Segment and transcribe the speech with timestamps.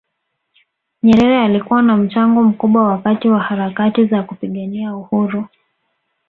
[1.03, 5.47] nyerere alikuwa na mchango mkubwa wakati wa harakati za kupigania uhuru